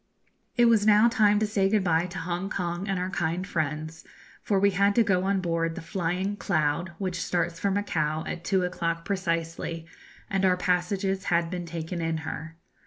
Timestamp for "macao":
7.69-8.23